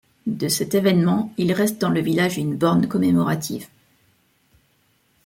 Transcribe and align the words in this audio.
De 0.25 0.47
cet 0.47 0.73
événement, 0.73 1.31
il 1.37 1.53
reste 1.53 1.79
dans 1.79 1.91
le 1.91 1.99
village 2.01 2.39
une 2.39 2.57
borne 2.57 2.87
commémorative. 2.87 3.67